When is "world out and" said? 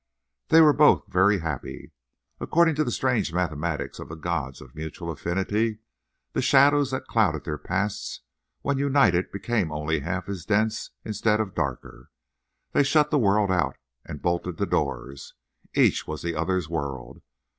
13.19-14.23